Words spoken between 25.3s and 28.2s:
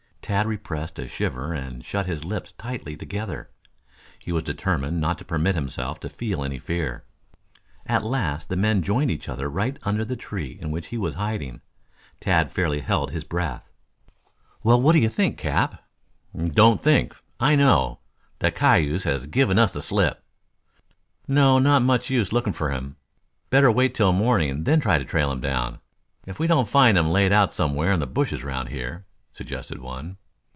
down, if we don't find him laid out somewhere in the